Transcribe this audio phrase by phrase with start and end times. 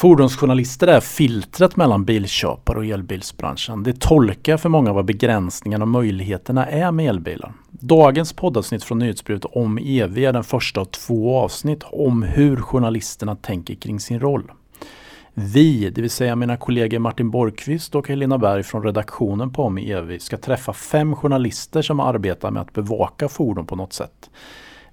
[0.00, 3.82] Fordonsjournalister är filtret mellan bilköpare och elbilsbranschen.
[3.82, 7.52] Det tolkar för många vad begränsningarna och möjligheterna är med elbilar.
[7.70, 13.36] Dagens poddavsnitt från nyhetsbrevet om EV är den första av två avsnitt om hur journalisterna
[13.36, 14.52] tänker kring sin roll.
[15.34, 19.78] Vi, det vill säga mina kollegor Martin Borgqvist och Helena Berg från redaktionen på Om
[19.78, 24.30] EV ska träffa fem journalister som arbetar med att bevaka fordon på något sätt.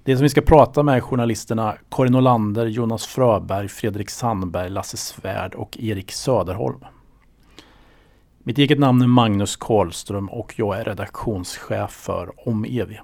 [0.08, 4.96] Det som vi ska prata med är journalisterna Karin Olander, Jonas Fröberg, Fredrik Sandberg, Lasse
[4.96, 6.80] Svärd och Erik Söderholm.
[8.38, 12.96] Mitt eget namn är Magnus Karlström och jag är redaktionschef för Om EV.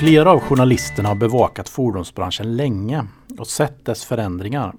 [0.00, 3.06] Flera av journalisterna har bevakat fordonsbranschen länge
[3.38, 4.74] och sett dess förändringar.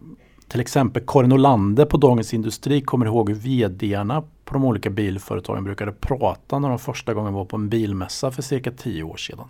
[0.47, 5.63] Till exempel Karin Olander på Dagens Industri kommer ihåg hur VDarna på de olika bilföretagen
[5.63, 9.45] brukade prata när de första gången var på en bilmässa för cirka tio år sedan.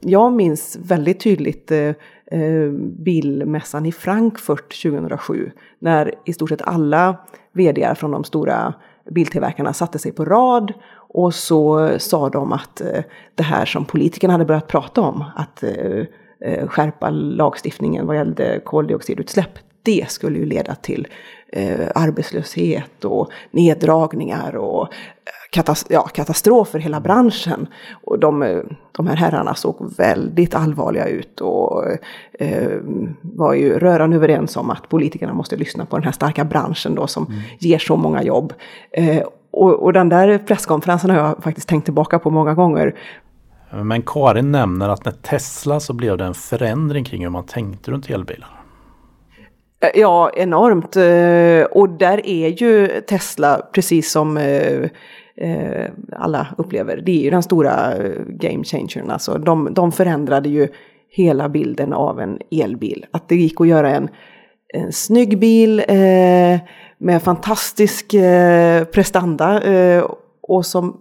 [0.00, 7.16] Jag minns väldigt tydligt eh, eh bilmässan i Frankfurt 2007 när i stort sett alla
[7.52, 8.74] VDar från de stora
[9.10, 10.72] biltillverkarna satte sig på rad
[11.16, 13.02] och så sa de att eh,
[13.34, 16.04] det här som politikerna hade börjat prata om, att eh,
[16.40, 21.08] eh, skärpa lagstiftningen vad gällde koldioxidutsläpp, det skulle ju leda till
[21.94, 24.88] arbetslöshet och neddragningar och
[25.50, 27.66] katas ja, katastrof för hela branschen.
[28.04, 31.84] Och de, de här herrarna såg väldigt allvarliga ut och
[32.38, 32.80] eh,
[33.22, 37.06] var ju rörande överens om att politikerna måste lyssna på den här starka branschen då
[37.06, 37.40] som mm.
[37.58, 38.52] ger så många jobb.
[38.90, 39.22] Eh,
[39.56, 42.94] och, och den där presskonferensen har jag faktiskt tänkt tillbaka på många gånger.
[43.70, 47.90] Men Karin nämner att när Tesla så blev det en förändring kring hur man tänkte
[47.90, 48.48] runt elbilar.
[49.80, 50.96] Eh, ja, enormt.
[50.96, 54.90] Eh, och där är ju Tesla, precis som eh,
[56.12, 57.92] alla upplever, det är ju den stora
[58.26, 59.10] game changern.
[59.10, 60.68] Alltså de, de förändrade ju
[61.10, 63.06] hela bilden av en elbil.
[63.10, 64.08] Att det gick att göra en,
[64.74, 66.60] en snygg bil eh,
[66.98, 70.04] med fantastisk eh, prestanda eh,
[70.40, 71.00] och som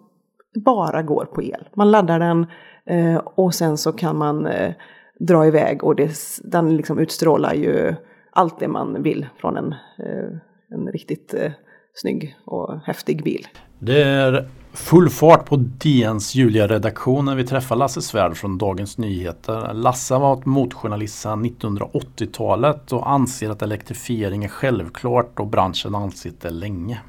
[0.66, 1.70] bara går på el.
[1.74, 2.46] Man laddar den
[2.86, 4.74] eh, och sen så kan man eh,
[5.20, 6.12] dra iväg och det,
[6.44, 7.96] den liksom utstrålar ju
[8.32, 10.38] allt det man vill från en, eh,
[10.70, 11.52] en riktigt eh,
[11.94, 13.48] snygg och häftig bil.
[13.80, 19.74] Det är full fart på DNs Julia-redaktion när vi träffar Lasse Svärd från Dagens Nyheter.
[19.74, 26.42] Lasse har varit motjournalist sedan 1980-talet och anser att elektrifiering är självklart och branschen ansett
[26.42, 27.02] det länge.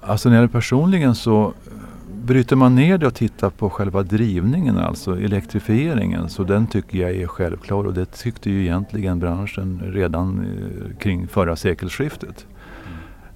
[0.00, 1.52] Alltså när det personligen så eh,
[2.24, 7.16] bryter man ner det och tittar på själva drivningen, alltså elektrifieringen, så den tycker jag
[7.16, 12.46] är självklar och det tyckte ju egentligen branschen redan eh, kring förra sekelskiftet.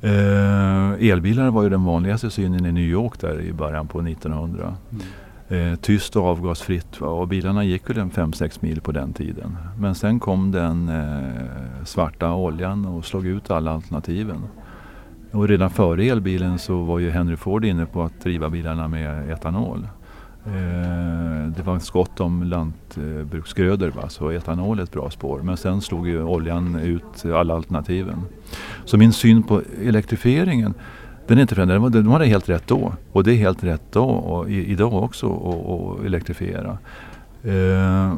[0.00, 4.76] Eh, elbilar var ju den vanligaste synen i New York där i början på 1900.
[4.90, 5.72] Mm.
[5.72, 7.08] Eh, tyst och avgasfritt va?
[7.08, 9.56] och bilarna gick väl en 5-6 mil på den tiden.
[9.78, 14.42] Men sen kom den eh, svarta oljan och slog ut alla alternativen.
[15.30, 19.30] Och redan före elbilen så var ju Henry Ford inne på att driva bilarna med
[19.30, 19.86] etanol.
[20.54, 24.08] Eh, det var skott om lantbruksgrödor va?
[24.08, 25.40] så etanol är ett bra spår.
[25.42, 28.22] Men sen slog ju oljan ut alla alternativen.
[28.84, 30.74] Så min syn på elektrifieringen
[31.26, 31.92] den är inte förändrad.
[31.92, 36.06] De hade helt rätt då och det är helt rätt då och idag också att
[36.06, 36.78] elektrifiera.
[37.42, 38.14] Eh,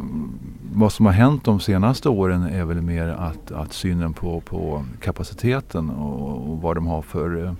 [0.73, 4.85] vad som har hänt de senaste åren är väl mer att, att synen på, på
[5.01, 7.53] kapaciteten och, och vad de har för Eh,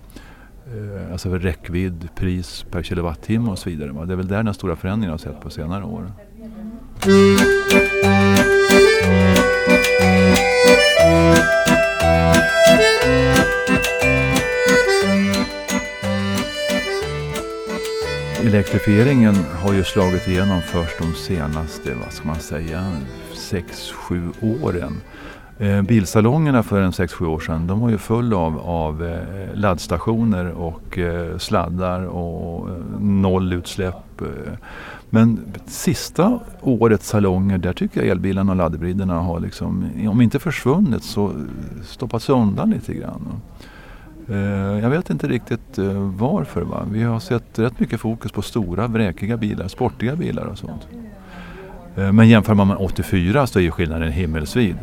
[0.71, 4.07] Eh, alltså räckvidd, pris per kilowattimme och så vidare.
[4.07, 6.13] Det är väl där den stora förändringen har sett på senare år.
[18.45, 22.93] Elektrifieringen har ju slagit igenom först de senaste, vad ska man säga,
[23.35, 24.33] 6-7
[24.63, 25.01] åren.
[25.61, 30.51] Eh, bilsalongerna för en 6-7 år sedan de var ju fulla av, av eh, laddstationer
[30.51, 34.21] och eh, sladdar och eh, nollutsläpp.
[34.21, 34.53] Eh.
[35.11, 41.05] Men sista årets salonger där tycker jag elbilarna och laddhybriderna har liksom, om inte försvunnit
[41.05, 41.33] så
[41.85, 43.29] stoppats undan lite grann.
[44.29, 44.37] Eh,
[44.83, 45.79] jag vet inte riktigt
[46.19, 46.63] varför.
[46.63, 46.87] Va?
[46.91, 50.89] Vi har sett rätt mycket fokus på stora vräkiga bilar, sportiga bilar och sånt.
[52.01, 54.77] Eh, men jämför man med 84 så är ju skillnaden himmelsvid.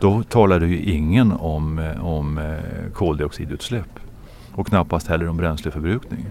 [0.00, 3.98] Då talar det ju ingen om, eh, om eh, koldioxidutsläpp
[4.52, 6.26] och knappast heller om bränsleförbrukning.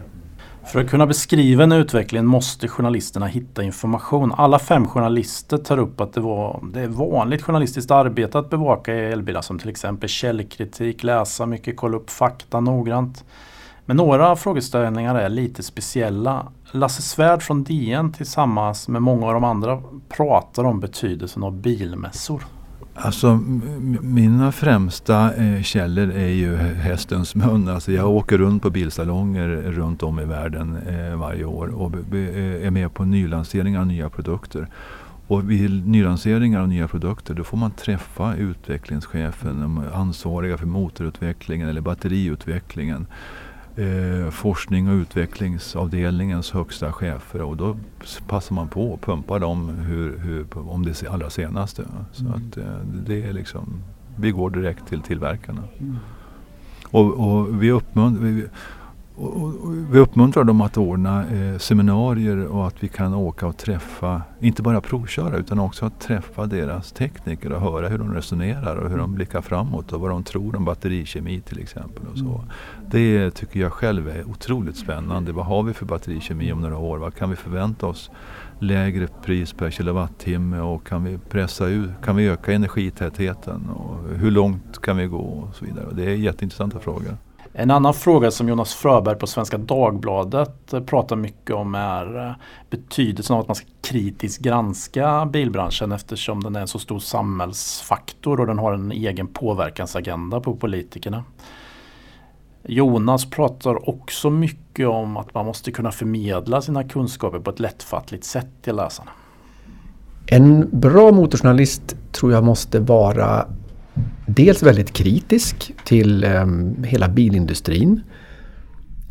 [0.72, 4.34] För att kunna beskriva en utveckling måste journalisterna hitta information.
[4.38, 8.94] Alla fem journalister tar upp att det, var, det är vanligt journalistiskt arbete att bevaka
[8.94, 13.24] elbilar som till exempel källkritik, läsa mycket, kolla upp fakta noggrant.
[13.86, 16.52] Men några frågeställningar är lite speciella.
[16.72, 22.44] Lasse Svärd från DN tillsammans med många av de andra pratar om betydelsen av bilmässor.
[22.96, 23.40] Alltså
[24.02, 27.68] mina främsta eh, källor är ju hästens mun.
[27.68, 32.66] Alltså jag åker runt på bilsalonger runt om i världen eh, varje år och eh,
[32.66, 34.68] är med på nylanseringar av nya produkter.
[35.28, 41.70] Och vid nylanseringar av nya produkter då får man träffa utvecklingschefen, de ansvariga för motorutvecklingen
[41.70, 43.08] eller batteriutvecklingen
[43.76, 47.78] eh, forskning och utvecklingsavdelningens högsta chefer och då
[48.28, 51.84] passar man på att pumpa dem hur, hur, om det allra senaste.
[52.12, 52.34] Så mm.
[52.34, 52.64] att, eh,
[53.06, 53.84] det är liksom,
[54.16, 55.64] vi går direkt till tillverkarna.
[55.80, 55.98] Mm.
[56.92, 58.50] Och, och, vi uppmuntrar
[59.16, 63.58] och, och, vi uppmuntrar dem att ordna eh, seminarier och att vi kan åka och
[63.58, 68.76] träffa, inte bara provköra utan också att träffa deras tekniker och höra hur de resonerar
[68.76, 72.04] och hur de blickar framåt och vad de tror om batterikemi till exempel.
[72.12, 72.26] Och så.
[72.26, 72.40] Mm.
[72.88, 75.32] Det tycker jag själv är otroligt spännande.
[75.32, 76.98] Vad har vi för batterikemi om några år?
[76.98, 78.12] Vad kan vi förvänta oss?
[78.60, 83.70] Lägre pris per kilowattimme och kan vi pressa ut, kan vi öka energitätheten?
[83.70, 85.18] Och hur långt kan vi gå?
[85.18, 85.86] Och så vidare.
[85.92, 87.18] Det är jätteintressanta frågor.
[87.56, 92.34] En annan fråga som Jonas Fröberg på Svenska Dagbladet eh, pratar mycket om är eh,
[92.70, 98.40] betydelsen av att man ska kritiskt granska bilbranschen eftersom den är en så stor samhällsfaktor
[98.40, 101.24] och den har en egen påverkansagenda på politikerna.
[102.64, 108.24] Jonas pratar också mycket om att man måste kunna förmedla sina kunskaper på ett lättfattligt
[108.24, 109.12] sätt till läsarna.
[110.28, 113.46] En bra motorjournalist tror jag måste vara
[114.26, 118.02] dels väldigt kritisk till um, hela bilindustrin.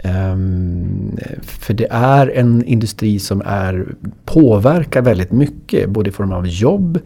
[0.05, 3.87] Um, för det är en industri som är,
[4.25, 6.99] påverkar väldigt mycket både i form av jobb,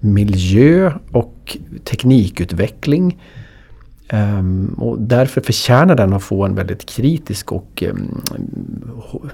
[0.00, 3.18] miljö och teknikutveckling.
[4.12, 8.22] Um, och därför förtjänar den att få en väldigt kritisk och um,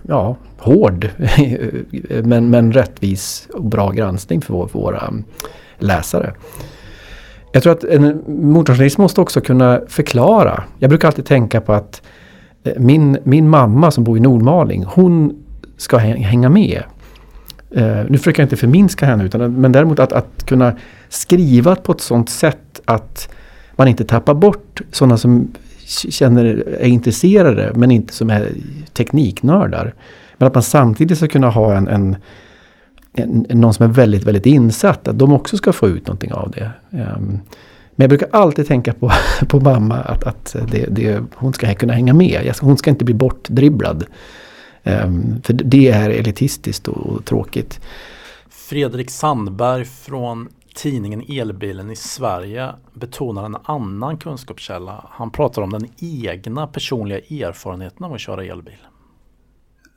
[0.08, 1.08] ja, hård
[2.24, 5.12] men, men rättvis och bra granskning för, vår, för våra
[5.78, 6.34] läsare.
[7.52, 10.64] Jag tror att en motorjournalist måste också kunna förklara.
[10.78, 12.02] Jag brukar alltid tänka på att
[12.64, 15.44] eh, min, min mamma som bor i Nordmaling, hon
[15.76, 16.82] ska hänga med.
[17.76, 20.76] Uh, nu försöker jag inte förminska henne, utan, men däremot att, att kunna
[21.08, 23.28] skriva på ett sådant sätt att
[23.76, 25.52] man inte tappar bort sådana som
[26.08, 26.44] känner,
[26.80, 28.48] är intresserade men inte som är
[28.92, 29.94] tekniknördar.
[30.38, 32.16] Men att man samtidigt ska kunna ha en, en
[33.48, 36.70] någon som är väldigt, väldigt insatt, att de också ska få ut någonting av det.
[36.90, 37.40] Um,
[37.94, 39.12] men jag brukar alltid tänka på,
[39.48, 42.54] på mamma att, att det, det, hon ska kunna hänga med.
[42.60, 44.04] Hon ska inte bli bortdribblad.
[44.84, 47.80] Um, för det är elitistiskt och, tråkigt.
[48.50, 55.04] Fredrik Sandberg från tidningen Elbilen i Sverige betonar en annan kunskapskälla.
[55.10, 58.78] Han pratar om den egna personliga erfarenheten av att köra elbil.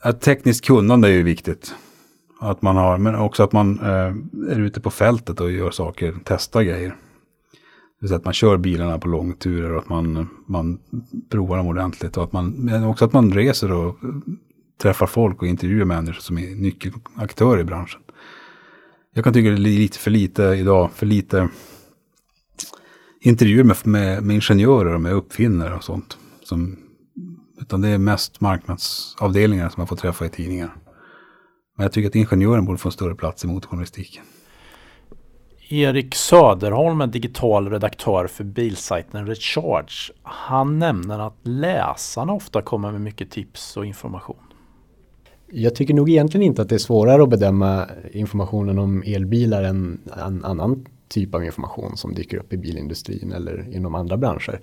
[0.06, 1.76] Ett tekniskt kunnande är ju viktigt.
[2.46, 6.16] Att man har, men också att man eh, är ute på fältet och gör saker,
[6.24, 6.90] testar grejer.
[6.90, 10.80] Det vill säga att man kör bilarna på långturer och att man, man
[11.30, 12.18] provar dem ordentligt.
[12.18, 13.98] Och att man, men också att man reser och
[14.82, 18.02] träffar folk och intervjuar människor som är nyckelaktörer i branschen.
[19.14, 21.50] Jag kan tycka det är lite för lite idag, för lite
[23.22, 26.18] intervjuer med, med, med ingenjörer och med uppfinnare och sånt.
[26.44, 26.78] Som,
[27.62, 30.76] utan det är mest marknadsavdelningar som man får träffa i tidningar.
[31.76, 34.24] Men jag tycker att ingenjören borde få en större plats i motorjournalistiken.
[35.70, 40.14] Erik Söderholm är digital redaktör för bilsajten Recharge.
[40.24, 44.38] Han nämner att läsarna ofta kommer med mycket tips och information.
[45.52, 50.02] Jag tycker nog egentligen inte att det är svårare att bedöma informationen om elbilar än
[50.28, 54.60] en annan typ av information som dyker upp i bilindustrin eller inom andra branscher.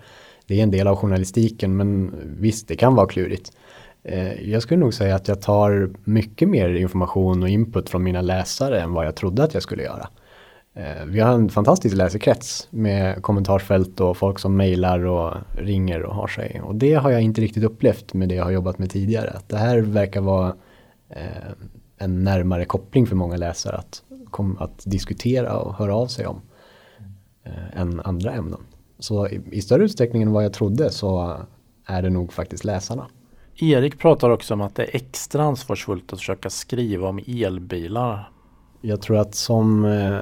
[0.46, 3.52] Det är en del av journalistiken men visst, det kan vara klurigt.
[4.04, 8.20] Eh, jag skulle nog säga att jag tar mycket mer information och input från mina
[8.20, 10.08] läsare än vad jag trodde att jag skulle göra.
[10.74, 16.14] Eh, vi har en fantastisk läsekrets med kommentarsfält och folk som mejlar och ringer och
[16.14, 16.60] har sig.
[16.64, 19.30] Och det har jag inte riktigt upplevt med det jag har jobbat med tidigare.
[19.30, 20.54] Att det här verkar vara
[21.08, 21.52] eh,
[21.98, 24.02] en närmare koppling för många läsare att,
[24.58, 26.40] att diskutera och höra av sig om
[27.72, 28.60] än andra ämnen.
[28.98, 31.36] Så i, i större utsträckning än vad jag trodde så
[31.86, 33.06] är det nog faktiskt läsarna.
[33.56, 38.30] Erik pratar också om att det är extra ansvarsfullt att försöka skriva om elbilar.
[38.80, 40.18] Jag tror att som, eh,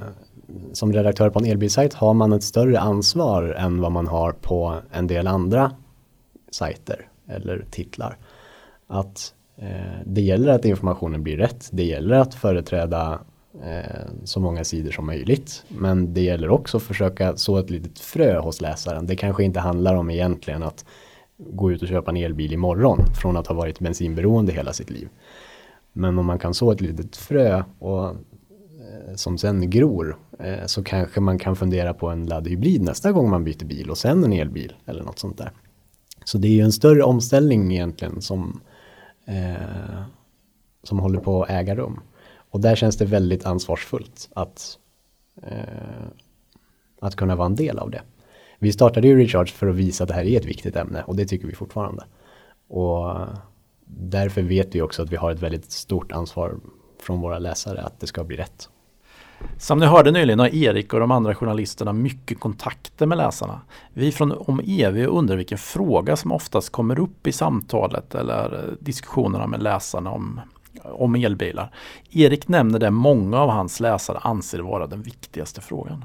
[0.73, 4.77] som redaktör på en elbilsajt har man ett större ansvar än vad man har på
[4.93, 5.73] en del andra
[6.51, 8.17] sajter eller titlar.
[8.87, 11.69] Att eh, det gäller att informationen blir rätt.
[11.73, 13.21] Det gäller att företräda
[13.65, 15.65] eh, så många sidor som möjligt.
[15.69, 19.07] Men det gäller också att försöka så ett litet frö hos läsaren.
[19.07, 20.85] Det kanske inte handlar om egentligen att
[21.53, 25.09] gå ut och köpa en elbil imorgon från att ha varit bensinberoende hela sitt liv.
[25.93, 30.85] Men om man kan så ett litet frö och, eh, som sen gror eh, så
[30.85, 34.33] kanske man kan fundera på en laddhybrid nästa gång man byter bil och sen en
[34.33, 35.53] elbil eller något sånt där.
[36.25, 38.61] Så det är ju en större omställning egentligen som,
[39.25, 40.03] eh,
[40.83, 42.01] som håller på att äga rum.
[42.51, 44.79] Och där känns det väldigt ansvarsfullt att,
[45.43, 46.07] eh,
[47.01, 48.03] att kunna vara en del av det.
[48.63, 51.17] Vi startade ju Recharge för att visa att det här är ett viktigt ämne och
[51.17, 52.05] det tycker vi fortfarande.
[52.69, 53.17] Och
[53.87, 56.55] därför vet vi också att vi har ett väldigt stort ansvar
[57.03, 58.69] från våra läsare att det ska bli rätt.
[59.59, 63.61] Som ni hörde nyligen har Erik och de andra journalisterna mycket kontakter med läsarna.
[63.93, 69.47] Vi från Om EV undrar vilken fråga som oftast kommer upp i samtalet eller diskussionerna
[69.47, 70.41] med läsarna om,
[70.83, 71.75] om elbilar.
[72.11, 76.05] Erik nämner det många av hans läsare anser vara den viktigaste frågan.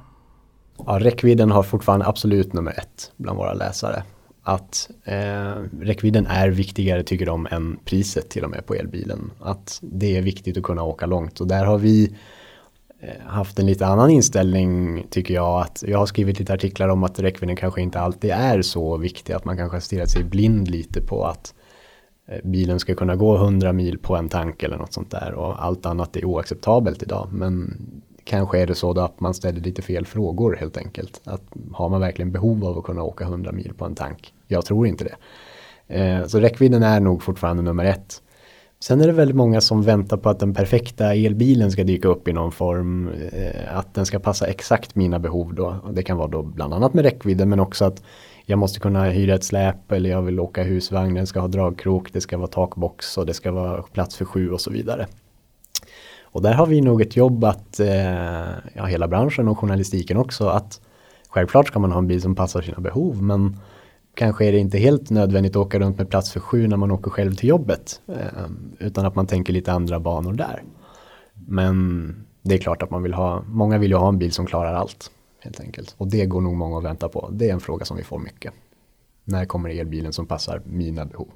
[0.78, 4.04] Ja, räckvidden har fortfarande absolut nummer ett bland våra läsare.
[4.44, 9.32] Att eh, räckvidden är viktigare tycker de än priset till och med på elbilen.
[9.40, 12.16] Att det är viktigt att kunna åka långt och där har vi
[13.00, 15.62] eh, haft en lite annan inställning tycker jag.
[15.62, 19.34] att Jag har skrivit lite artiklar om att räckvidden kanske inte alltid är så viktig.
[19.34, 21.54] Att man kanske har stirrat sig blind lite på att
[22.28, 25.66] eh, bilen ska kunna gå 100 mil på en tank eller något sånt där och
[25.66, 27.28] allt annat är oacceptabelt idag.
[27.32, 27.78] Men
[28.26, 31.22] kanske är det så att man ställer lite fel frågor helt enkelt.
[31.24, 34.34] Att har man verkligen behov av att kunna åka 100 mil på en tank?
[34.48, 35.16] Jag tror inte det.
[35.88, 38.22] Eh, så räckvidden är nog fortfarande nummer ett.
[38.80, 42.28] Sen är det väldigt många som väntar på att den perfekta elbilen ska dyka upp
[42.28, 43.10] i någon form.
[43.32, 45.76] Eh, att den ska passa exakt mina behov då.
[45.94, 48.04] Det kan vara då bland annat med räckvidden men också att
[48.46, 52.14] jag måste kunna hyra ett släp eller jag vill åka husvagn, den ska ha dragkrok,
[52.14, 55.08] det ska vara takbox och det ska vara plats för sju och så vidare.
[56.36, 60.48] Och där har vi nog ett jobb att, eh, ja hela branschen och journalistiken också,
[60.48, 60.82] att
[61.30, 63.58] självklart ska man ha en bil som passar sina behov men
[64.14, 66.92] kanske är det inte helt nödvändigt att åka runt med plats för sju när man
[66.92, 68.02] åker själv till jobbet.
[68.08, 68.46] Eh,
[68.80, 70.64] utan att man tänker lite andra banor där.
[71.34, 74.46] Men det är klart att man vill ha, många vill ju ha en bil som
[74.46, 75.12] klarar allt.
[75.40, 75.96] Helt enkelt.
[75.98, 77.30] Och det går nog många att vänta på.
[77.32, 78.54] Det är en fråga som vi får mycket.
[79.24, 81.28] När kommer elbilen som passar mina behov?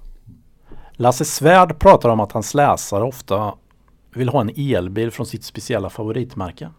[0.91, 3.53] Lasse Svärd pratar om att hans läsare ofta
[4.13, 6.69] vill ha en elbil från sitt speciella favoritmärke.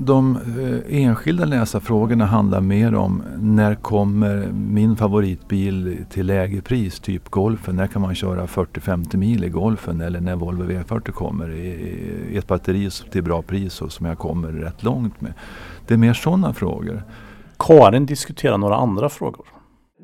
[0.00, 7.28] De eh, enskilda läsarfrågorna handlar mer om när kommer min favoritbil till lägre pris, typ
[7.28, 7.76] Golfen.
[7.76, 11.68] När kan man köra 40-50 mil i Golfen eller när Volvo V40 kommer i,
[12.30, 15.32] i ett batteri till bra pris och som jag kommer rätt långt med.
[15.86, 17.02] Det är mer sådana frågor.
[17.58, 19.46] Karin diskuterar några andra frågor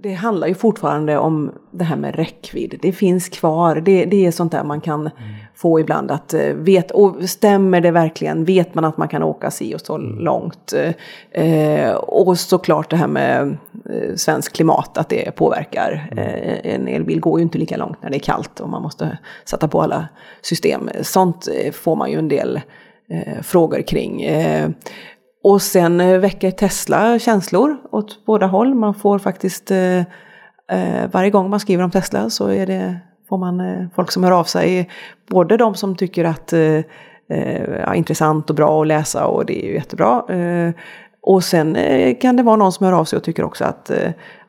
[0.05, 2.79] det handlar ju fortfarande om det här med räckvidd.
[2.83, 3.77] Det finns kvar.
[3.77, 5.13] Det, det är sånt där man kan mm.
[5.55, 6.11] få ibland.
[6.11, 8.45] att eh, vet, och Stämmer det verkligen?
[8.45, 10.19] Vet man att man kan åka si och så mm.
[10.19, 10.73] långt?
[11.31, 13.57] Eh, och såklart det här med
[13.91, 16.09] eh, svensk klimat, att det påverkar.
[16.11, 16.25] Mm.
[16.25, 19.19] Eh, en elbil går ju inte lika långt när det är kallt och man måste
[19.45, 20.09] sätta på alla
[20.43, 20.91] system.
[21.03, 22.61] Sånt eh, får man ju en del
[23.11, 24.25] eh, frågor kring.
[25.45, 28.75] Och sen eh, väcker Tesla känslor åt båda håll.
[28.75, 32.97] Man får faktiskt, eh, eh, varje gång man skriver om Tesla så är det,
[33.29, 34.91] får man eh, folk som hör av sig.
[35.29, 36.81] Både de som tycker att eh,
[37.29, 40.23] är ja, intressant och bra att läsa och det är ju jättebra.
[41.23, 41.77] och sen
[42.21, 43.91] kan det vara någon som hör av sig och tycker också att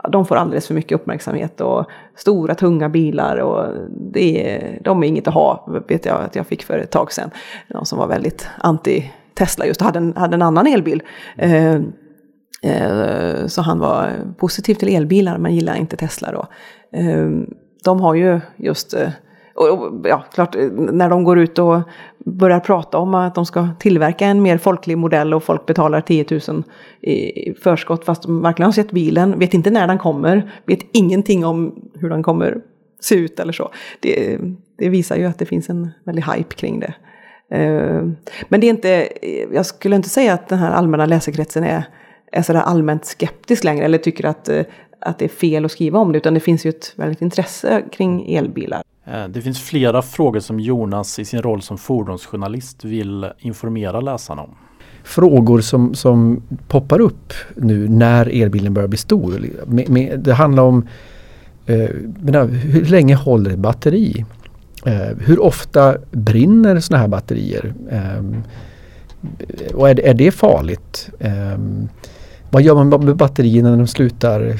[0.10, 1.86] de får alldeles för mycket uppmärksamhet och
[2.16, 3.68] stora tunga bilar och
[4.12, 7.12] det är, de är inget att ha, vet jag att jag fick för ett tag
[7.12, 7.30] sedan.
[7.68, 11.04] Någon som var väldigt anti Tesla just hade en, hade en annan elbil.
[11.38, 11.74] Eh,
[12.64, 16.48] eh, så han var positiv till elbilar men gillar inte Tesla då.
[17.00, 17.30] Eh,
[17.84, 19.10] de har ju just eh,
[19.56, 21.82] och, ja, klart, när de går ut och
[22.26, 26.26] börjar prata om att de ska tillverka en mer folklig modell och folk betalar 10
[26.48, 26.64] 000
[27.02, 31.46] i förskott fast de verkligen har sett bilen, vet inte när den kommer, vet ingenting
[31.46, 32.58] om hur den kommer
[33.00, 33.72] se ut eller så.
[34.00, 34.40] Det,
[34.78, 36.94] det visar ju att det finns en väldig hype kring det.
[37.52, 38.02] Eh,
[38.50, 39.10] men det är inte,
[39.54, 41.84] jag skulle inte säga att den här allmänna läsekretsen är,
[42.32, 44.64] är sådär allmänt skeptisk längre eller tycker att, eh,
[45.02, 47.84] att det är fel att skriva om det utan det finns ju ett väldigt intresse
[47.92, 48.82] kring elbilar.
[49.06, 54.42] Eh, det finns flera frågor som Jonas i sin roll som fordonsjournalist vill informera läsarna
[54.42, 54.56] om.
[55.04, 59.46] Frågor som, som poppar upp nu när elbilen börjar bli stor.
[59.66, 60.88] Med, med, det handlar om
[61.66, 61.90] eh,
[62.46, 64.26] hur länge håller ett batteri?
[64.86, 67.74] Eh, hur ofta brinner sådana här batterier?
[67.92, 68.24] Eh,
[69.74, 71.10] och är, är det farligt?
[71.20, 71.58] Eh,
[72.50, 74.56] vad gör man med batterierna när de slutar eh,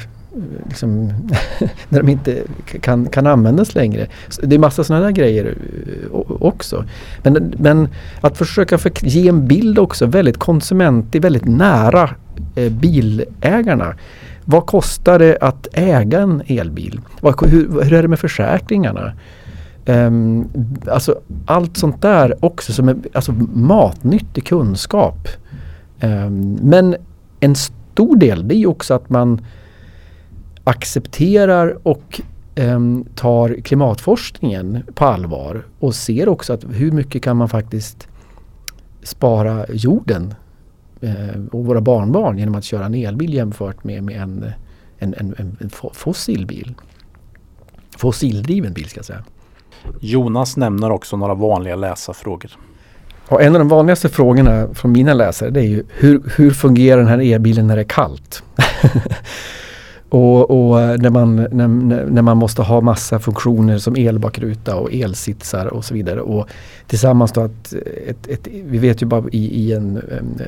[0.68, 1.06] liksom,
[1.88, 2.42] när de inte
[2.80, 4.06] kan, kan användas längre.
[4.42, 5.56] Det är massa sådana där grejer
[6.12, 6.84] eh, också.
[7.22, 7.88] Men, men
[8.20, 12.10] att försöka för, ge en bild också väldigt konsumentig, väldigt nära
[12.54, 13.94] eh, bilägarna.
[14.44, 17.00] Vad kostar det att äga en elbil?
[17.20, 19.12] Vad, hur, hur är det med försäkringarna?
[19.88, 20.48] Um,
[20.90, 25.28] alltså allt sånt där också som är alltså matnyttig kunskap.
[26.00, 26.96] Um, men
[27.40, 29.40] en stor del det är ju också att man
[30.64, 32.20] accepterar och
[32.56, 38.08] um, tar klimatforskningen på allvar och ser också att hur mycket kan man faktiskt
[39.02, 40.34] spara jorden
[41.02, 44.44] uh, och våra barnbarn genom att köra en elbil jämfört med, med en,
[44.98, 46.74] en, en, en fossilbil.
[47.96, 49.24] Fossildriven bil ska jag säga.
[50.00, 52.50] Jonas nämner också några vanliga läsarfrågor.
[53.28, 56.98] Och en av de vanligaste frågorna från mina läsare det är ju hur, hur fungerar
[56.98, 58.42] den här elbilen när det är kallt?
[60.08, 61.68] och, och, när, man, när,
[62.06, 66.20] när man måste ha massa funktioner som elbakruta och elsitsar och så vidare.
[66.20, 66.48] Och
[66.86, 67.72] tillsammans då att
[68.06, 70.42] ett, ett, vi vet ju bara i, i en, en,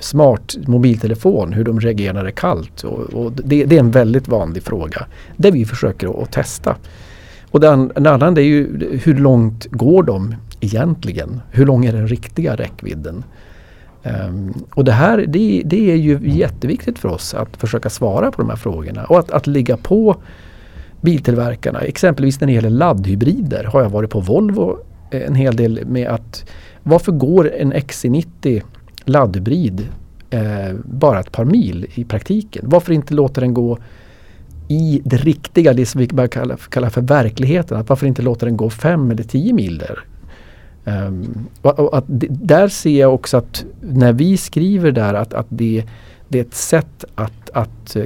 [0.00, 2.84] smart mobiltelefon hur de reagerar när det är kallt.
[2.84, 5.06] Och, och det, det, är en väldigt vanlig fråga.
[5.36, 6.76] Det vi försöker att testa.
[7.54, 11.40] Och den, en annan är ju hur långt går de egentligen?
[11.50, 13.24] Hur lång är den riktiga räckvidden?
[14.02, 18.42] Um, och det här det, det, är ju jätteviktigt för oss att försöka svara på
[18.42, 20.16] de här frågorna och att, att ligga på
[21.00, 21.80] biltillverkarna.
[21.80, 24.78] Exempelvis när det gäller laddhybrider har jag varit på Volvo
[25.10, 26.50] eh, en hel del med att
[26.82, 28.62] varför går en XC90
[29.04, 29.88] laddhybrid
[30.30, 32.64] eh, bara ett par mil i praktiken?
[32.68, 33.78] Varför inte låta den gå
[34.68, 37.78] i det riktiga, det som vi bara kallar, kallar för verkligheten.
[37.78, 39.98] Att varför inte låta den gå fem eller tio mil där?
[40.84, 45.46] Um, och, och att där ser jag också att när vi skriver där att, att
[45.48, 45.84] det,
[46.28, 47.96] det är ett sätt att, att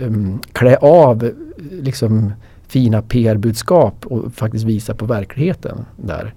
[0.00, 1.30] um, klä av
[1.70, 2.32] liksom,
[2.68, 6.34] fina PR-budskap och faktiskt visa på verkligheten där.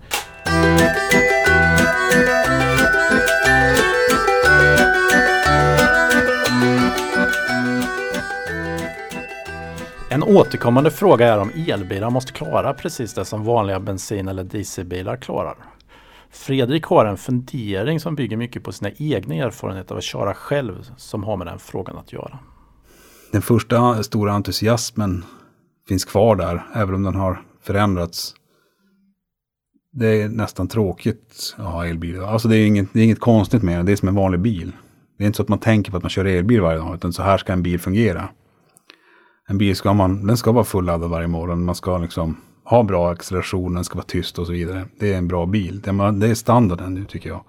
[10.26, 15.56] Återkommande fråga är om elbilar måste klara precis det som vanliga bensin eller dieselbilar klarar.
[16.30, 20.90] Fredrik har en fundering som bygger mycket på sina egna erfarenheter av att köra själv
[20.98, 22.40] som har med den frågan att göra.
[23.32, 25.26] Den första stora entusiasmen
[25.88, 28.36] finns kvar där, även om den har förändrats.
[29.92, 32.20] Det är nästan tråkigt att ha elbil.
[32.20, 34.40] Alltså det är, inget, det är inget konstigt med det, det är som en vanlig
[34.40, 34.72] bil.
[35.18, 37.14] Det är inte så att man tänker på att man kör elbil varje dag, utan
[37.14, 38.30] så här ska en bil fungera
[39.48, 41.66] en bil ska man, den ska vara fulladdad varje morgon.
[41.66, 44.86] Man ska liksom ha bra acceleration, den ska vara tyst och så vidare.
[45.00, 45.82] Det är en bra bil.
[45.82, 47.44] Det är, det är standarden nu tycker jag.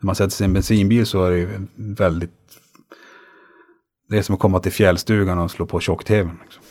[0.00, 2.30] När man sätter sig i en bensinbil så är det väldigt...
[4.08, 6.38] Det är som att komma till fjällstugan och slå på tjock-tvn.
[6.44, 6.62] Liksom.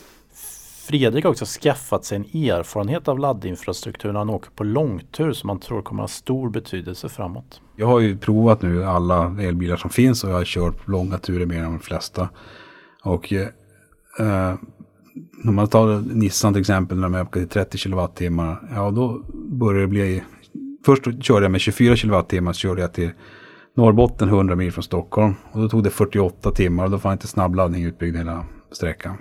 [0.86, 5.48] Fredrik har också skaffat sig en erfarenhet av laddinfrastruktur när han åker på långtur som
[5.48, 7.60] han tror kommer ha stor betydelse framåt.
[7.76, 11.46] Jag har ju provat nu alla elbilar som finns och jag har kört långa turer
[11.46, 12.28] mer än de flesta.
[13.02, 13.32] Och
[14.18, 14.54] eh,
[15.44, 19.22] när man tar Nissan till exempel, när de är uppe till 30 kilowattimmar, ja då
[19.34, 20.22] börjar det bli...
[20.86, 23.10] Först körde jag med 24 kilowattimmar, så körde jag till
[23.76, 25.34] Norrbotten 100 mil från Stockholm.
[25.52, 29.16] Och då tog det 48 timmar och då fanns inte snabbladdning utbyggd hela sträckan.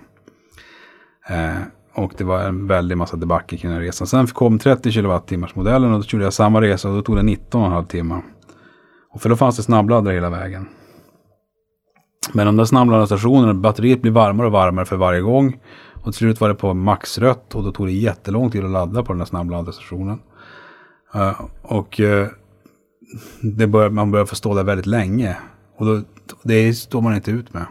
[1.30, 1.62] Eh,
[1.94, 4.08] och det var en väldig massa debacle kring den resan.
[4.08, 7.22] Sen kom 30 kilowattimmars modellen och då körde jag samma resa och då tog det
[7.22, 8.22] 19,5 timmar.
[9.10, 10.68] Och för då fanns det snabbladdare hela vägen.
[12.34, 15.60] Men de där snabbladdarstationerna, batteriet blir varmare och varmare för varje gång.
[15.94, 19.04] Och till slut var det på maxrött och då tog det jättelång tid att ladda
[19.04, 20.20] på den där snabbladdarstationen.
[21.16, 22.28] Uh, eh, och uh,
[23.42, 25.38] det bör, man börjar få stå där väldigt länge.
[25.78, 26.02] Och då,
[26.44, 27.66] det står man inte ut med.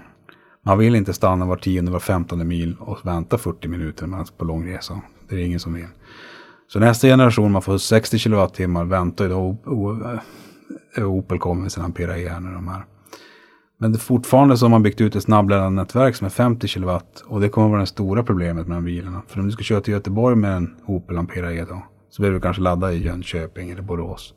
[0.67, 4.69] Man vill inte stanna var tionde, var femtonde mil och vänta 40 minuter på lång
[4.69, 5.01] resa.
[5.29, 5.87] Det är ingen som vill.
[6.69, 9.57] Så nästa generation, man får 60 kilowattimmar, väntar ju då
[10.97, 12.85] Opel kommer med sina Ampere-hjärnor de här.
[13.79, 16.99] Men det fortfarande så har man byggt ut ett snabbladdarnätverk som är 50 kW.
[17.27, 19.23] Och det kommer vara det stora problemet med de bilarna.
[19.29, 21.83] För om du ska köra till Göteborg med en Opel Ampera E då.
[22.11, 24.35] Så behöver du kanske ladda i Jönköping eller Borås.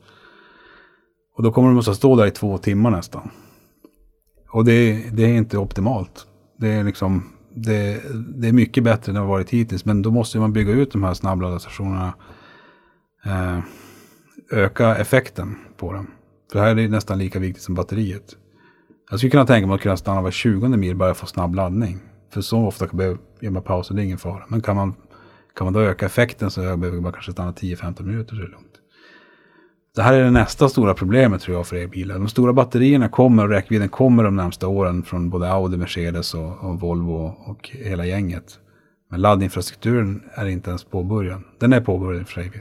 [1.36, 3.30] Och då kommer du måste stå där i två timmar nästan.
[4.50, 6.26] Och det, det är inte optimalt.
[6.58, 7.22] Det är liksom
[7.54, 8.02] det,
[8.36, 9.84] det, är mycket bättre än det har varit hittills.
[9.84, 12.14] Men då måste man bygga ut de här snabbladdarstationerna.
[13.24, 13.58] Eh,
[14.50, 16.06] öka effekten på dem.
[16.52, 18.36] För det här är det nästan lika viktigt som batteriet.
[19.10, 21.98] Jag skulle kunna tänka mig att kunna stanna var 20 mil bara för snabb laddning.
[22.30, 24.44] För så ofta kan jag behöva pauser, det är ingen fara.
[24.48, 24.94] Men kan man,
[25.54, 28.44] kan man då öka effekten så jag behöver man kanske stanna 10-15 minuter så är
[28.44, 28.64] det lugnt.
[29.94, 32.14] Det här är det nästa stora problemet tror jag för elbilar.
[32.14, 36.64] De stora batterierna kommer och räckvidden kommer de närmsta åren från både Audi, Mercedes och,
[36.64, 38.58] och Volvo och hela gänget.
[39.10, 41.42] Men laddinfrastrukturen är inte ens påbörjad.
[41.60, 42.60] Den är påbörjad i och för sig.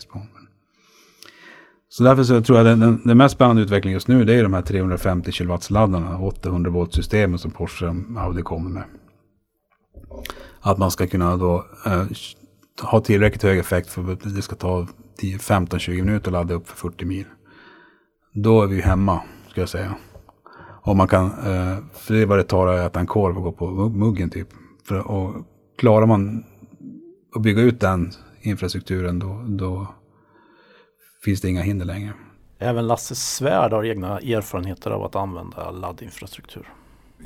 [1.90, 4.44] Så därför så tror jag den, den, den mest spännande utvecklingen just nu det är
[4.44, 8.84] de här 350 kW laddarna, 800 volt systemen som Porsche och Audi kommer med.
[10.62, 12.06] att man ska kunna då eh,
[12.82, 14.88] ha tillräckligt hög effekt för att det ska ta
[15.22, 17.26] 15-20 minuter att ladda upp för 40 mil.
[18.34, 19.22] Då är vi hemma,
[19.52, 19.96] ska jag säga.
[20.82, 23.44] Om man kan, eh, för det är vad det tar att äta en korv och
[23.44, 24.48] gå på muggen typ.
[24.88, 25.36] För, och
[25.78, 26.44] klarar man
[27.36, 29.88] att bygga ut den infrastrukturen då, då
[31.28, 32.14] finns det inga hinder längre.
[32.60, 36.68] Även Lasse Svärd har egna erfarenheter av att använda laddinfrastruktur.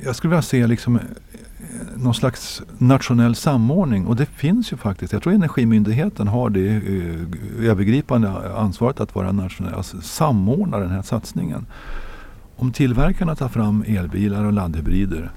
[0.03, 1.01] Jag skulle vilja se liksom eh,
[1.95, 5.13] någon slags nationell samordning och det finns ju faktiskt.
[5.13, 11.01] Jag tror Energimyndigheten har det eh, övergripande ansvaret att vara nationell, alltså samordna den här
[11.01, 11.65] satsningen.
[12.55, 15.31] Om tillverkarna tar fram elbilar och laddhybrider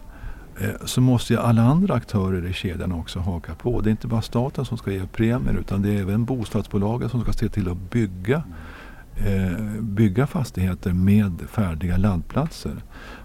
[0.60, 3.80] Eh, så måste ju alla andra aktörer i kedjan också haka på.
[3.80, 7.22] Det är inte bara staten som ska ge premier utan det är även bostadsbolagen som
[7.22, 8.42] ska se till att bygga
[9.16, 12.76] Eh, bygga fastigheter med färdiga laddplatser.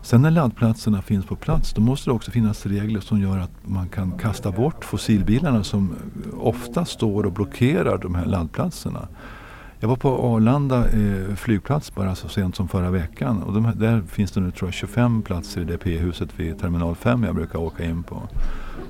[0.02, 3.52] Sen när laddplatserna finns på plats då måste det också finnas regler som gör att
[3.62, 5.96] man kan kasta bort fossilbilarna som
[6.34, 9.08] ofta står och blockerar de här laddplatserna.
[9.82, 14.02] Jag var på Arlanda eh, flygplats bara så sent som förra veckan och de, där
[14.02, 17.60] finns det nu tror jag 25 platser i det P-huset vid terminal 5 jag brukar
[17.60, 18.22] åka in på.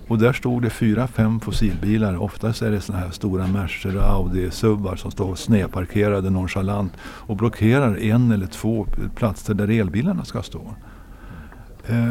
[0.08, 2.18] Och där stod det fyra, fem fossilbilar.
[2.18, 7.98] Oftast är det sådana här stora Mercer och Audi-subbar som står snedparkerade nonchalant och blockerar
[7.98, 10.76] en eller två platser där elbilarna ska stå.
[11.88, 12.10] Eh,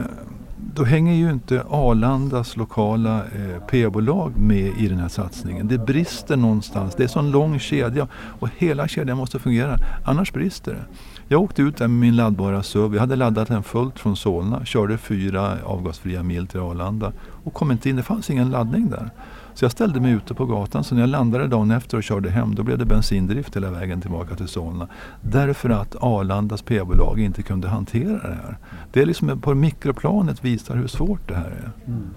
[0.74, 5.68] då hänger ju inte Arlandas lokala eh, P-bolag med i den här satsningen.
[5.68, 6.94] Det brister någonstans.
[6.94, 9.76] Det är så en lång kedja och hela kedjan måste fungera.
[10.04, 10.84] Annars brister det.
[11.28, 12.94] Jag åkte ut där med min laddbara SUV.
[12.94, 14.64] Jag hade laddat den fullt från Solna.
[14.64, 17.12] Körde fyra avgasfria mil till Arlanda
[17.44, 17.96] och kom inte in.
[17.96, 19.10] Det fanns ingen laddning där.
[19.58, 20.84] Så jag ställde mig ute på gatan.
[20.84, 24.00] Så när jag landade dagen efter och körde hem då blev det bensindrift hela vägen
[24.00, 24.88] tillbaka till Solna.
[25.20, 28.58] Därför att Arlandas p-bolag inte kunde hantera det här.
[28.92, 31.70] Det är liksom på mikroplanet visar hur svårt det här är.
[31.86, 32.08] Mm.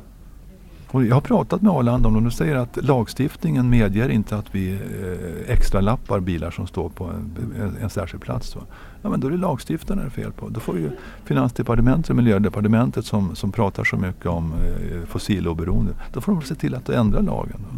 [0.87, 4.37] Och jag har pratat med Arlanda om det och de säger att lagstiftningen medger inte
[4.37, 8.53] att vi eh, extra lappar bilar som står på en, en, särskild plats.
[8.53, 8.59] Då.
[9.01, 10.49] Ja, men då är det lagstiftaren det är fel på.
[10.49, 10.91] Då får ju
[11.25, 15.91] Finansdepartementet och Miljödepartementet som, som pratar så mycket om eh, fossiloberoende.
[16.13, 17.65] Då får de se till att ändra lagen.
[17.71, 17.77] Då.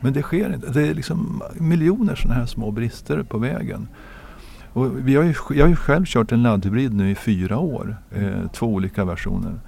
[0.00, 0.72] Men det sker inte.
[0.72, 3.88] Det är liksom miljoner sådana här små brister på vägen.
[4.72, 7.96] Och vi har ju, jag har ju själv kört en laddhybrid nu i fyra år.
[8.10, 9.60] Eh, två olika versioner.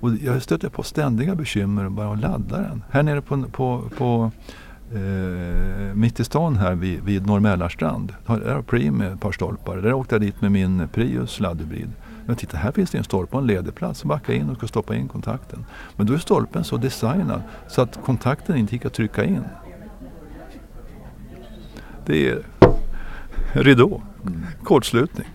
[0.00, 2.84] Och jag stöter på ständiga bekymmer bara att ladda den.
[2.90, 4.30] Här nere på, på, på
[4.94, 8.14] eh, mitt i stan här vid, vid Norrmälarstrand.
[8.26, 9.76] Där har Preem ett par stolpar.
[9.76, 11.90] Där åkte jag dit med min Prius laddhybrid.
[12.26, 14.04] Men titta, här finns det en stolpe och en ledig plats.
[14.04, 15.64] Backa in och ska stoppa in kontakten.
[15.96, 19.44] Men då är stolpen så designad så att kontakten inte gick att trycka in.
[22.06, 22.42] Det är
[23.52, 24.02] ridå,
[24.64, 25.26] kortslutning.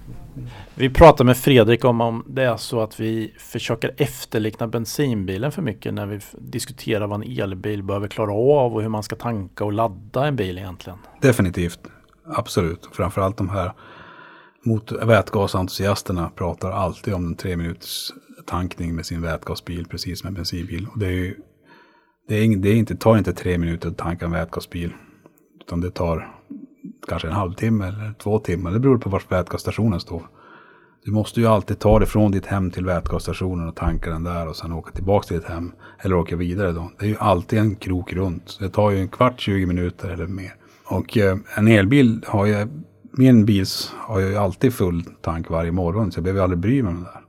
[0.77, 5.61] Vi pratade med Fredrik om om det är så att vi försöker efterlikna bensinbilen för
[5.61, 9.65] mycket när vi diskuterar vad en elbil behöver klara av och hur man ska tanka
[9.65, 10.99] och ladda en bil egentligen.
[11.21, 11.79] Definitivt,
[12.25, 12.89] absolut.
[12.91, 13.73] Framförallt de här
[14.65, 18.11] mot vätgasentusiasterna pratar alltid om en tre minuters
[18.45, 20.87] tankning med sin vätgasbil precis som en bensinbil.
[20.91, 21.35] Och det, är ju,
[22.27, 24.93] det, är, det är inte, tar inte tre minuter att tanka en vätgasbil.
[25.59, 26.35] Utan det tar
[27.07, 28.71] kanske en halvtimme eller två timmar.
[28.71, 30.34] Det beror på var vätgasstationen står.
[31.05, 34.47] Du måste ju alltid ta dig från ditt hem till vätgasstationen och tanka den där
[34.47, 35.71] och sen åka tillbaka till ditt hem.
[35.99, 36.91] Eller åka vidare då.
[36.99, 38.57] Det är ju alltid en krok runt.
[38.59, 40.55] Det tar ju en kvart, 20 minuter eller mer.
[40.85, 42.67] Och eh, en elbil har ju,
[43.11, 43.65] min bil
[43.97, 46.11] har ju alltid full tank varje morgon.
[46.11, 47.21] Så jag behöver aldrig bry mig om det där.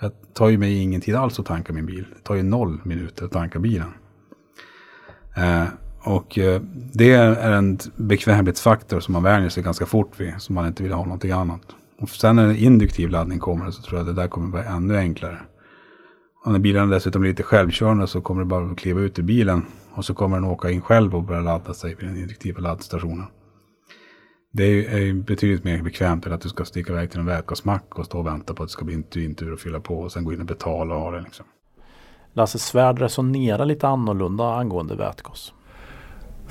[0.00, 2.06] Jag tar ju mig ingen tid alls att tanka min bil.
[2.16, 3.92] Det tar ju noll minuter att tanka bilen.
[5.36, 5.64] Eh,
[6.02, 10.34] och eh, det är en bekvämlighetsfaktor som man vänjer sig ganska fort vid.
[10.38, 11.62] Som man inte vill ha någonting annat.
[12.00, 14.64] Och sen när en induktiv laddning kommer så tror jag att det där kommer vara
[14.64, 15.38] ännu enklare.
[16.44, 19.22] Och när bilen dessutom blir lite självkörande så kommer det bara att kliva ut ur
[19.22, 19.66] bilen.
[19.94, 23.26] Och så kommer den åka in själv och börja ladda sig vid den induktiva laddstationen.
[24.52, 27.98] Det är ju betydligt mer bekvämt än att du ska sticka iväg till en vätgasmack
[27.98, 30.12] och stå och vänta på att det ska bli din tur att fylla på och
[30.12, 31.20] sen gå in och betala och ha det.
[31.20, 31.46] Liksom.
[32.32, 35.52] Lasse Svärd resonerar lite annorlunda angående vätgas.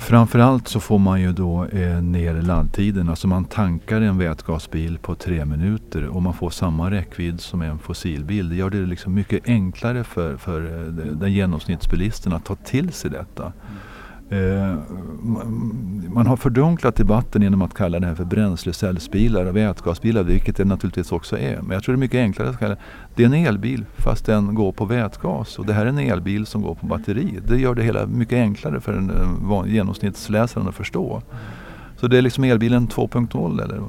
[0.00, 3.08] Framförallt så får man ju då eh, ner laddtiden.
[3.08, 7.78] Alltså man tankar en vätgasbil på tre minuter och man får samma räckvidd som en
[7.78, 8.48] fossilbil.
[8.48, 13.10] Det gör det liksom mycket enklare för, för eh, den genomsnittsbilisten att ta till sig
[13.10, 13.42] detta.
[13.42, 13.54] Mm.
[14.30, 14.74] Eh,
[16.08, 20.64] man har fördunklat debatten genom att kalla det här för bränslecellsbilar och vätgasbilar, vilket det
[20.64, 21.62] naturligtvis också är.
[21.62, 22.80] Men jag tror det är mycket enklare att kalla det.
[23.14, 26.46] Det är en elbil fast den går på vätgas och det här är en elbil
[26.46, 27.38] som går på batteri.
[27.46, 31.22] Det gör det hela mycket enklare för en eh, genomsnittsläsaren att förstå.
[31.96, 33.80] Så det är liksom elbilen 2.0 eller?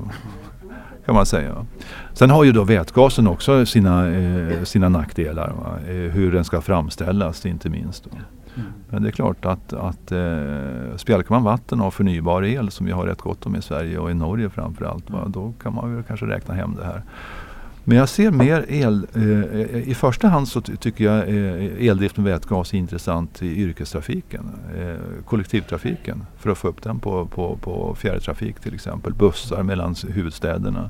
[1.06, 1.65] Kan man säga.
[2.13, 5.54] Sen har ju då vätgasen också sina, eh, sina nackdelar.
[5.88, 8.08] Eh, hur den ska framställas inte minst.
[8.55, 8.67] Mm.
[8.89, 12.91] Men det är klart att, att eh, spjälkar man vatten av förnybar el som vi
[12.91, 15.09] har rätt gott om i Sverige och i Norge framförallt.
[15.09, 17.03] Va, då kan man väl kanske räkna hem det här.
[17.83, 22.25] Men jag ser mer el, eh, i första hand så tycker jag eh, eldrift med
[22.25, 24.45] vätgas är intressant i yrkestrafiken,
[24.77, 29.95] eh, kollektivtrafiken för att få upp den på, på, på fjärrtrafik till exempel, bussar mellan
[30.09, 30.89] huvudstäderna.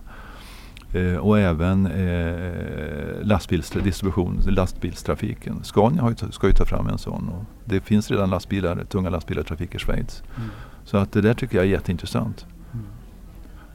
[0.94, 5.64] Eh, och även eh, lastbilsdistribution, lastbilstrafiken.
[5.64, 9.42] Scania ju, ska ju ta fram en sån och det finns redan lastbilar, tunga lastbilar
[9.42, 10.24] i trafik i Schweiz.
[10.38, 10.50] Mm.
[10.86, 12.46] Så att det där tycker jag är jätteintressant.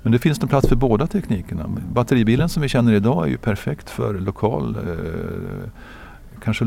[0.02, 1.68] Men det finns en plats för båda teknikerna.
[1.92, 5.70] Batteribilen som vi känner idag är ju perfekt för lokal eh,
[6.42, 6.64] kanske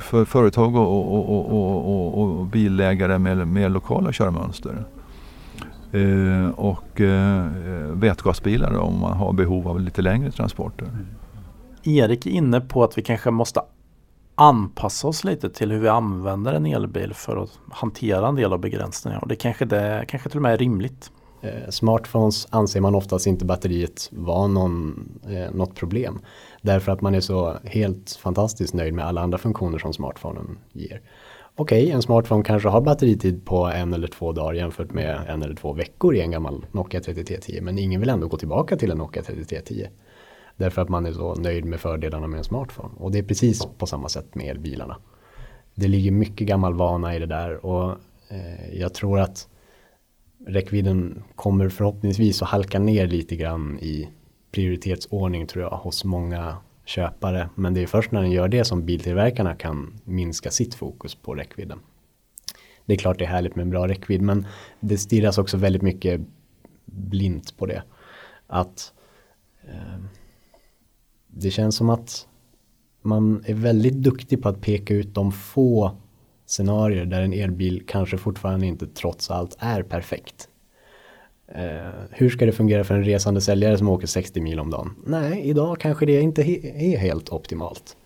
[0.00, 4.84] för företag och, och, och, och bilägare med mer lokala körmönster.
[5.92, 7.46] Eh, och eh,
[7.92, 10.86] vätgasbilar om man har behov av lite längre transporter.
[10.86, 11.06] Mm.
[11.82, 13.60] Erik är inne på att vi kanske måste
[14.34, 18.60] anpassa oss lite till hur vi använder en elbil för att hantera en del av
[18.60, 19.22] begränsningarna.
[19.22, 21.10] Och det kanske, det, kanske till och med är rimligt.
[21.40, 26.20] Eh, smartphones anser man oftast inte batteriet vara någon, eh, något problem.
[26.62, 31.00] Därför att man är så helt fantastiskt nöjd med alla andra funktioner som smartphonen ger.
[31.60, 35.42] Okej, okay, en smartphone kanske har batteritid på en eller två dagar jämfört med en
[35.42, 37.60] eller två veckor i en gammal Nokia 3310.
[37.62, 39.86] Men ingen vill ändå gå tillbaka till en Nokia 3310.
[40.56, 42.94] Därför att man är så nöjd med fördelarna med en smartphone.
[42.96, 44.96] Och det är precis på samma sätt med elbilarna.
[45.74, 47.90] Det ligger mycket gammal vana i det där och
[48.28, 49.48] eh, jag tror att
[50.46, 54.08] räckvidden kommer förhoppningsvis att halka ner lite grann i
[54.52, 56.56] prioritetsordning tror jag hos många
[56.88, 57.48] köpare.
[57.54, 61.34] Men det är först när den gör det som biltillverkarna kan minska sitt fokus på
[61.34, 61.80] räckvidden.
[62.86, 64.46] Det är klart det är härligt med en bra räckvidd men
[64.80, 66.20] det stirras också väldigt mycket
[66.84, 67.82] blint på det.
[68.46, 68.92] Att
[69.68, 70.02] eh,
[71.26, 72.26] det känns som att
[73.02, 75.96] man är väldigt duktig på att peka ut de få
[76.46, 80.48] scenarier där en elbil kanske fortfarande inte trots allt är perfekt.
[81.54, 84.94] Eh, hur ska det fungera för en resande säljare som åker 60 mil om dagen?
[85.06, 86.52] Nej, idag kanske det inte he
[86.94, 87.96] är helt optimalt.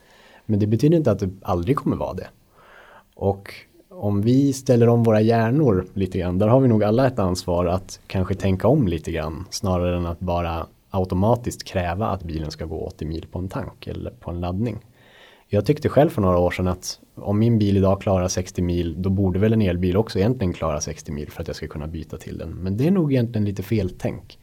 [0.47, 2.29] Men det betyder inte att det aldrig kommer vara det.
[3.15, 3.55] Och
[3.89, 7.67] om vi ställer om våra hjärnor lite grann, där har vi nog alla ett ansvar
[7.67, 12.65] att kanske tänka om lite grann snarare än att bara automatiskt kräva att bilen ska
[12.65, 14.79] gå 80 mil på en tank eller på en laddning.
[15.47, 19.03] Jag tyckte själv för några år sedan att om min bil idag klarar 60 mil,
[19.03, 21.87] då borde väl en elbil också egentligen klara 60 mil för att jag ska kunna
[21.87, 22.51] byta till den.
[22.51, 24.39] Men det är nog egentligen lite feltänk.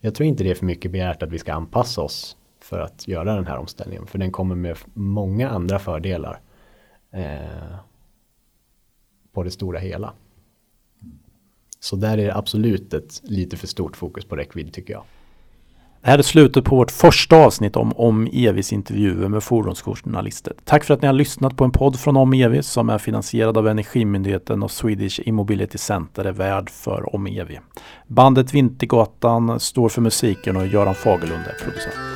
[0.00, 3.08] Jag tror inte det är för mycket begärt att vi ska anpassa oss för att
[3.08, 6.40] göra den här omställningen, för den kommer med många andra fördelar
[7.10, 7.76] eh,
[9.32, 10.12] på det stora hela.
[11.80, 15.04] Så där är det absolut ett lite för stort fokus på räckvidd tycker jag.
[16.06, 20.52] Det här är slutet på vårt första avsnitt om Om Evis intervjuer med fordonsjournalister.
[20.64, 23.58] Tack för att ni har lyssnat på en podd från Om Evis som är finansierad
[23.58, 27.58] av Energimyndigheten och Swedish Immobility Center är värd för Om Evi.
[28.06, 32.15] Bandet Vintergatan står för musiken och Göran Fagerlund är producent.